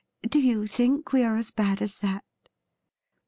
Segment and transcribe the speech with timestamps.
[0.27, 2.23] Do you think we are as bad as that?'